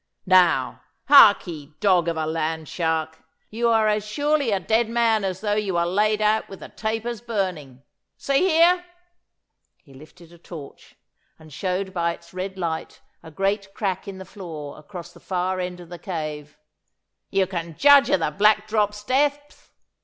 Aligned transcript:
Now, 0.25 0.81
hark 1.09 1.45
ye, 1.45 1.75
dog 1.79 2.07
of 2.07 2.17
a 2.17 2.25
land 2.25 2.67
shark; 2.67 3.19
you 3.51 3.69
are 3.69 3.87
as 3.87 4.03
surely 4.03 4.49
a 4.49 4.59
dead 4.59 4.89
man 4.89 5.23
as 5.23 5.41
though 5.41 5.53
you 5.53 5.75
were 5.75 5.85
laid 5.85 6.23
out 6.23 6.49
with 6.49 6.61
the 6.61 6.69
tapers 6.69 7.21
burning. 7.21 7.83
See 8.17 8.39
here' 8.49 8.83
he 9.83 9.93
lifted 9.93 10.31
a 10.33 10.39
torch, 10.39 10.95
and 11.37 11.53
showed 11.53 11.93
by 11.93 12.13
its 12.15 12.33
red 12.33 12.57
light 12.57 12.99
a 13.21 13.29
great 13.29 13.75
crack 13.75 14.07
in 14.07 14.17
the 14.17 14.25
floor 14.25 14.75
across 14.79 15.13
the 15.13 15.19
far 15.19 15.59
end 15.59 15.79
of 15.79 15.89
the 15.89 15.99
cave 15.99 16.57
'you 17.29 17.45
can 17.45 17.77
judge 17.77 18.09
of 18.09 18.21
the 18.21 18.31
Black 18.31 18.67
Drop's 18.67 19.03
depth! 19.03 19.71